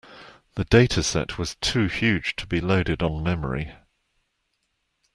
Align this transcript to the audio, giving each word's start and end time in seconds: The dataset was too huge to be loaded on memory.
The 0.55 0.65
dataset 0.65 1.37
was 1.37 1.57
too 1.57 1.85
huge 1.85 2.35
to 2.37 2.47
be 2.47 2.59
loaded 2.59 3.03
on 3.03 3.21
memory. 3.21 3.73